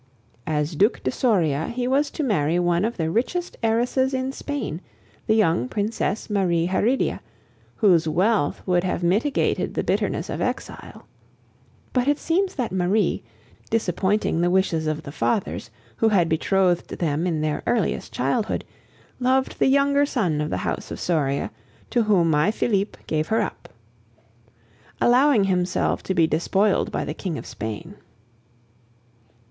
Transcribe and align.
As 0.47 0.75
Duc 0.75 1.03
de 1.03 1.11
Soria 1.11 1.67
he 1.67 1.87
was 1.87 2.09
to 2.09 2.23
marry 2.23 2.57
one 2.57 2.85
of 2.85 2.97
the 2.97 3.11
richest 3.11 3.55
heiresses 3.61 4.15
in 4.15 4.31
Spain, 4.31 4.81
the 5.27 5.35
young 5.35 5.69
princess 5.69 6.27
Marie 6.27 6.65
Heredia, 6.65 7.21
whose 7.75 8.07
wealth 8.07 8.65
would 8.65 8.83
have 8.83 9.03
mitigated 9.03 9.75
the 9.75 9.83
bitterness 9.83 10.27
of 10.27 10.41
exile. 10.41 11.05
But 11.93 12.07
it 12.07 12.17
seems 12.17 12.55
that 12.55 12.71
Marie, 12.71 13.21
disappointing 13.69 14.41
the 14.41 14.49
wishes 14.49 14.87
of 14.87 15.03
the 15.03 15.11
fathers, 15.11 15.69
who 15.97 16.09
had 16.09 16.27
betrothed 16.27 16.97
them 16.97 17.27
in 17.27 17.41
their 17.41 17.61
earliest 17.67 18.11
childhood, 18.11 18.65
loved 19.19 19.59
the 19.59 19.67
younger 19.67 20.07
son 20.07 20.41
of 20.41 20.49
the 20.49 20.57
house 20.65 20.89
of 20.89 20.99
Soria, 20.99 21.51
to 21.91 22.01
whom 22.01 22.31
my 22.31 22.49
Felipe, 22.49 22.97
gave 23.05 23.27
her 23.27 23.41
up. 23.41 23.69
Allowing 24.99 25.43
himself 25.43 26.01
to 26.01 26.15
be 26.15 26.25
despoiled 26.25 26.91
by 26.91 27.05
the 27.05 27.13
King 27.13 27.37
of 27.37 27.45
Spain. 27.45 27.93